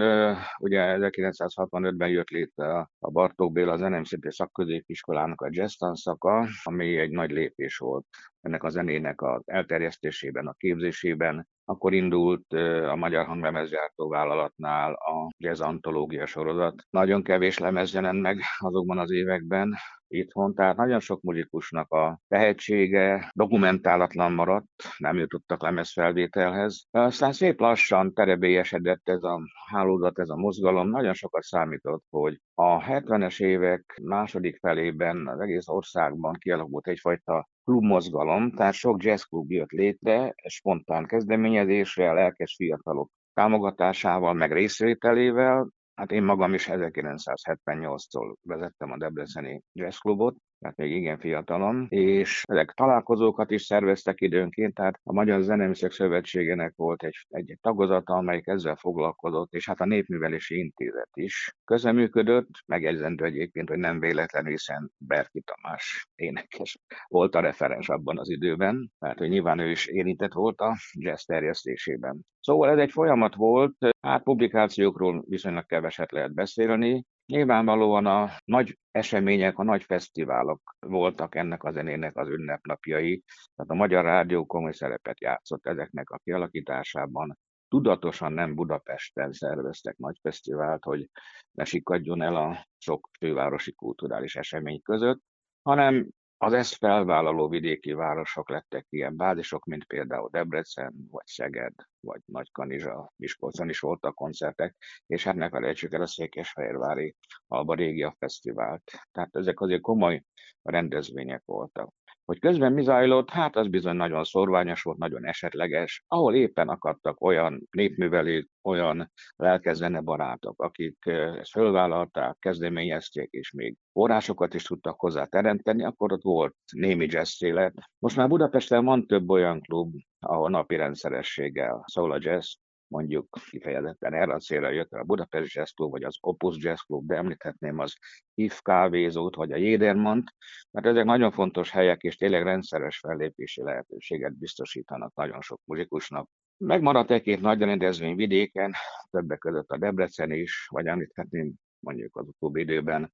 Ugye 0.59 0.97
1965-ben 0.99 2.09
jött 2.09 2.29
létre 2.29 2.89
a 2.99 3.11
Bartók 3.11 3.53
Béla 3.53 3.77
Zenemszéti 3.77 4.31
Szakközépiskolának 4.31 5.41
a 5.41 5.49
jazz 5.51 5.75
tanszaka, 5.75 6.47
ami 6.63 6.99
egy 6.99 7.11
nagy 7.11 7.31
lépés 7.31 7.79
volt 7.79 8.07
ennek 8.41 8.63
a 8.63 8.69
zenének 8.69 9.23
az 9.23 9.43
elterjesztésében, 9.45 10.47
a 10.47 10.53
képzésében. 10.53 11.49
Akkor 11.65 11.93
indult 11.93 12.53
a 12.89 12.97
Magyar 12.97 13.27
Hanglemezgyártó 13.27 14.09
Vállalatnál 14.09 14.93
a 14.93 15.29
jazz 15.37 15.61
antológia 15.61 16.27
sorozat. 16.27 16.75
Nagyon 16.91 17.23
kevés 17.23 17.59
lemez 17.59 17.95
jelent 17.95 18.21
meg 18.21 18.41
azokban 18.59 18.99
az 18.99 19.11
években, 19.11 19.75
itthon, 20.11 20.55
tehát 20.55 20.77
nagyon 20.77 21.01
sok 21.01 21.23
muzikusnak 21.23 21.91
a 21.93 22.21
tehetsége 22.29 23.31
dokumentálatlan 23.35 24.33
maradt, 24.33 24.69
nem 24.99 25.17
jutottak 25.17 25.63
lemezfelvételhez. 25.63 26.87
Aztán 26.91 27.33
szép 27.33 27.61
lassan 27.61 28.15
terebélyesedett 28.15 29.09
ez 29.09 29.23
a 29.23 29.41
hálózat, 29.71 30.19
ez 30.19 30.29
a 30.29 30.37
mozgalom, 30.37 30.89
nagyon 30.89 31.15
sokat 31.15 31.43
számított, 31.43 32.05
hogy 32.11 32.41
a 32.55 32.83
70-es 32.83 33.43
évek 33.43 34.01
második 34.03 34.59
felében 34.59 35.29
az 35.29 35.41
egész 35.41 35.69
országban 35.69 36.37
kialakult 36.39 36.87
egyfajta 36.87 37.49
klubmozgalom, 37.65 38.51
tehát 38.51 38.75
sok 38.75 39.03
jazzklub 39.03 39.51
jött 39.51 39.71
létre, 39.71 40.35
spontán 40.49 41.07
kezdeményezésre, 41.07 42.13
lelkes 42.13 42.55
fiatalok 42.57 43.11
támogatásával, 43.35 44.33
meg 44.33 44.53
részvételével, 44.53 45.69
Hát 46.01 46.13
én 46.13 46.23
magam 46.23 46.55
is 46.55 46.69
1978-tól 46.71 48.35
vezettem 48.43 48.91
a 48.91 48.97
Debreceni 48.97 49.63
Jazzklubot, 49.73 50.37
tehát 50.61 50.77
még 50.77 50.91
igen 50.91 51.19
fiatalon, 51.19 51.87
és 51.89 52.43
ezek 52.47 52.73
találkozókat 52.73 53.51
is 53.51 53.63
szerveztek 53.63 54.21
időnként, 54.21 54.75
tehát 54.75 55.01
a 55.03 55.13
Magyar 55.13 55.43
Zeneműszek 55.43 55.93
Szövetségének 55.93 56.73
volt 56.77 57.03
egy, 57.03 57.27
egy 57.29 57.59
tagozata, 57.61 58.15
amelyik 58.15 58.47
ezzel 58.47 58.77
foglalkozott, 58.77 59.53
és 59.53 59.67
hát 59.67 59.81
a 59.81 59.87
Népművelési 59.87 60.59
Intézet 60.59 61.11
is 61.13 61.55
közeműködött, 61.65 62.49
megjegyzendő 62.67 63.25
egyébként, 63.25 63.69
hogy 63.69 63.79
nem 63.79 64.01
véletlenül, 64.01 64.51
hiszen 64.51 64.91
Berki 64.99 65.41
Tamás 65.41 66.09
énekes 66.15 66.79
volt 67.09 67.35
a 67.35 67.41
referens 67.41 67.89
abban 67.89 68.19
az 68.19 68.31
időben, 68.31 68.91
mert 68.99 69.19
hogy 69.19 69.29
nyilván 69.29 69.59
ő 69.59 69.71
is 69.71 69.87
érintett 69.87 70.33
volt 70.33 70.61
a 70.61 70.77
jazz 70.93 71.25
terjesztésében. 71.25 72.21
Szóval 72.41 72.71
ez 72.71 72.79
egy 72.79 72.91
folyamat 72.91 73.35
volt, 73.35 73.77
hát 74.01 74.23
publikációkról 74.23 75.25
viszonylag 75.29 75.67
keveset 75.67 76.13
lehet 76.13 76.35
beszélni, 76.35 77.05
Nyilvánvalóan 77.31 78.07
a 78.07 78.31
nagy 78.45 78.79
események, 78.91 79.59
a 79.59 79.63
nagy 79.63 79.83
fesztiválok 79.83 80.77
voltak 80.79 81.35
ennek 81.35 81.65
a 81.65 81.73
zenének 81.73 82.17
az 82.17 82.29
ünnepnapjai, 82.29 83.23
tehát 83.55 83.71
a 83.71 83.75
Magyar 83.75 84.05
Rádió 84.05 84.47
komoly 84.47 84.73
szerepet 84.73 85.21
játszott 85.21 85.67
ezeknek 85.67 86.11
a 86.11 86.21
kialakításában. 86.25 87.39
Tudatosan 87.69 88.33
nem 88.33 88.55
Budapesten 88.55 89.33
szerveztek 89.33 89.97
nagy 89.97 90.19
fesztivált, 90.23 90.85
hogy 90.85 91.09
ne 91.51 91.65
sikadjon 91.65 92.23
el 92.23 92.37
a 92.37 92.67
sok 92.79 93.09
fővárosi 93.19 93.73
kulturális 93.73 94.37
esemény 94.37 94.83
között, 94.83 95.21
hanem 95.63 96.09
az 96.43 96.53
ezt 96.53 96.75
felvállaló 96.75 97.49
vidéki 97.49 97.93
városok 97.93 98.51
lettek 98.51 98.87
ilyen 98.89 99.17
bázisok, 99.17 99.65
mint 99.65 99.85
például 99.85 100.29
Debrecen, 100.33 100.95
vagy 101.11 101.27
Szeged, 101.27 101.73
vagy 102.01 102.21
Nagykanizsa, 102.25 103.13
Miskolcon 103.17 103.69
is 103.69 103.81
voltak 103.81 104.15
koncertek, 104.15 104.77
és 105.07 105.25
hát 105.25 105.35
ne 105.35 105.49
felejtsük 105.49 105.93
el 105.93 106.03
a 106.03 106.07
Székesfehérvári 106.07 107.17
Alba 107.47 107.75
Régia 107.75 108.15
Fesztivált. 108.19 108.83
Tehát 109.13 109.37
ezek 109.37 109.61
azért 109.61 109.81
komoly 109.81 110.23
rendezvények 110.63 111.43
voltak. 111.45 111.93
Hogy 112.31 112.39
közben 112.39 112.73
mi 112.73 112.83
zajlott, 112.83 113.31
hát 113.31 113.57
az 113.57 113.69
bizony 113.69 113.97
nagyon 113.97 114.25
szorványos 114.25 114.83
volt, 114.83 114.99
nagyon 114.99 115.27
esetleges, 115.27 116.05
ahol 116.09 116.35
éppen 116.35 116.69
akadtak 116.69 117.21
olyan 117.21 117.69
népművelők, 117.71 118.49
olyan 118.63 119.13
lelkezene 119.37 120.01
barátok, 120.01 120.63
akik 120.63 121.07
ezt 121.07 121.51
fölvállalták, 121.51 122.37
kezdeményezték, 122.39 123.31
és 123.31 123.53
még 123.53 123.77
forrásokat 123.93 124.55
is 124.55 124.63
tudtak 124.63 125.01
hozzá 125.01 125.25
teremteni, 125.25 125.85
akkor 125.85 126.13
ott 126.13 126.23
volt 126.23 126.55
némi 126.73 127.07
jazz 127.09 127.43
élet. 127.43 127.75
Most 127.99 128.17
már 128.17 128.29
Budapesten 128.29 128.85
van 128.85 129.07
több 129.07 129.31
olyan 129.31 129.61
klub, 129.61 129.95
ahol 130.19 130.51
napi 130.51 130.77
rendszerességgel 130.77 131.83
szól 131.87 132.13
a 132.13 132.19
jazz, 132.21 132.53
mondjuk 132.91 133.39
kifejezetten 133.51 134.15
erre 134.15 134.35
a 134.35 134.39
célra 134.39 134.71
jött 134.71 134.93
a 134.93 135.05
Budapest 135.05 135.55
Jazz 135.55 135.71
Club, 135.71 135.91
vagy 135.91 136.03
az 136.03 136.17
Opus 136.21 136.57
Jazz 136.59 136.81
Club, 136.81 137.07
de 137.07 137.17
említhetném 137.17 137.79
az 137.79 137.97
IF 138.35 138.61
kávézót, 138.63 139.35
vagy 139.35 139.53
a 139.53 139.57
Jédermont, 139.57 140.35
mert 140.71 140.87
ezek 140.87 141.05
nagyon 141.05 141.31
fontos 141.31 141.71
helyek, 141.71 142.03
és 142.03 142.17
tényleg 142.17 142.43
rendszeres 142.43 142.99
fellépési 142.99 143.63
lehetőséget 143.63 144.39
biztosítanak 144.39 145.15
nagyon 145.15 145.41
sok 145.41 145.61
muzsikusnak. 145.65 146.29
Megmaradt 146.57 147.11
egy-két 147.11 147.41
nagy 147.41 147.61
rendezvény 147.61 148.17
vidéken, 148.17 148.73
többek 149.11 149.39
között 149.39 149.71
a 149.71 149.79
Debrecen 149.79 150.33
is, 150.33 150.67
vagy 150.71 150.87
említhetném 150.87 151.53
mondjuk 151.81 152.17
az 152.17 152.27
utóbbi 152.27 152.61
időben 152.61 153.13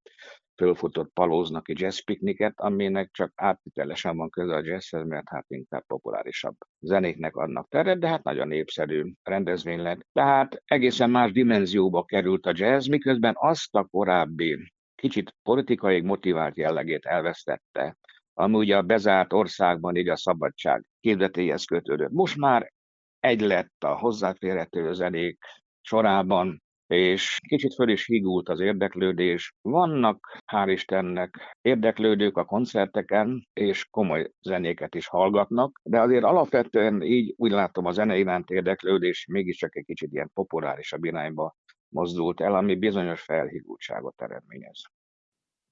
fölfutott 0.57 1.13
palóznak 1.13 1.69
egy 1.69 1.81
jazz 1.81 1.99
pikniket, 1.99 2.61
aminek 2.61 3.11
csak 3.13 3.33
átvitelesen 3.35 4.17
van 4.17 4.31
köze 4.31 4.55
a 4.55 4.65
jazzhez, 4.65 5.07
mert 5.07 5.29
hát 5.29 5.45
inkább 5.49 5.87
populárisabb 5.87 6.57
zenéknek 6.81 7.37
adnak 7.37 7.69
teret, 7.69 7.99
de 7.99 8.09
hát 8.09 8.23
nagyon 8.23 8.49
népszerű 8.49 9.13
rendezvény 9.23 9.81
lett. 9.81 10.07
Tehát 10.13 10.63
egészen 10.65 11.11
más 11.11 11.33
dimenzióba 11.33 12.05
került 12.05 12.47
a 12.47 12.53
jazz, 12.55 12.87
miközben 12.87 13.35
azt 13.37 13.75
a 13.75 13.85
korábbi 13.85 14.73
kicsit 14.95 15.35
politikai 15.43 16.01
motivált 16.01 16.57
jellegét 16.57 17.05
elvesztette, 17.05 17.97
ami 18.35 18.55
ugye 18.55 18.77
a 18.77 18.83
bezárt 18.83 19.33
országban 19.33 19.97
így 19.97 20.09
a 20.09 20.17
szabadság 20.17 20.85
képzetéhez 21.01 21.65
kötődött. 21.65 22.11
Most 22.11 22.37
már 22.37 22.73
egy 23.21 23.41
lett 23.41 23.85
a 23.85 23.99
hozzáférhető 23.99 24.93
zenék 24.93 25.39
sorában, 25.81 26.63
és 26.87 27.39
kicsit 27.49 27.75
föl 27.75 27.89
is 27.89 28.07
higult 28.07 28.49
az 28.49 28.61
érdeklődés. 28.61 29.53
Vannak, 29.61 30.43
hál' 30.53 30.71
Istennek, 30.71 31.57
érdeklődők 31.61 32.37
a 32.37 32.45
koncerteken, 32.45 33.47
és 33.53 33.85
komoly 33.91 34.31
zenéket 34.41 34.95
is 34.95 35.07
hallgatnak, 35.09 35.81
de 35.85 36.01
azért 36.01 36.25
alapvetően 36.25 37.03
így 37.03 37.35
úgy 37.37 37.51
látom 37.51 37.87
a 37.87 37.93
zene 37.93 38.19
iránt 38.19 38.51
érdeklődés 38.51 39.27
mégiscsak 39.31 39.77
egy 39.77 39.85
kicsit 39.85 40.13
ilyen 40.13 40.31
populárisabb 40.35 41.05
irányba 41.05 41.57
mozdult 41.89 42.41
el, 42.41 42.55
ami 42.55 42.75
bizonyos 42.77 43.23
felhigultságot 43.23 44.23
eredményez. 44.23 44.83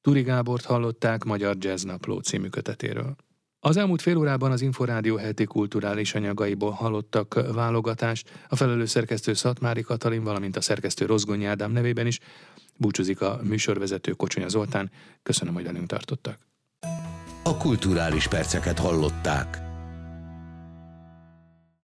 Turi 0.00 0.22
Gábort 0.22 0.64
hallották 0.64 1.24
Magyar 1.24 1.56
Jazz 1.58 1.84
Napló 1.84 2.18
című 2.20 2.48
kötetéről. 2.48 3.16
Az 3.66 3.76
elmúlt 3.76 4.02
fél 4.02 4.16
órában 4.16 4.50
az 4.50 4.60
Inforádió 4.60 5.16
heti 5.16 5.44
kulturális 5.44 6.14
anyagaiból 6.14 6.70
hallottak 6.70 7.52
válogatást, 7.52 8.30
a 8.48 8.56
felelős 8.56 8.90
szerkesztő 8.90 9.34
Szatmári 9.34 9.82
Katalin, 9.82 10.22
valamint 10.22 10.56
a 10.56 10.60
szerkesztő 10.60 11.06
Rozgonyi 11.06 11.44
Ádám 11.44 11.72
nevében 11.72 12.06
is. 12.06 12.20
Búcsúzik 12.76 13.20
a 13.20 13.40
műsorvezető 13.42 14.12
Kocsonya 14.12 14.48
Zoltán. 14.48 14.90
Köszönöm, 15.22 15.54
hogy 15.54 15.64
velünk 15.64 15.86
tartottak. 15.86 16.38
A 17.42 17.56
kulturális 17.56 18.28
perceket 18.28 18.78
hallották. 18.78 19.58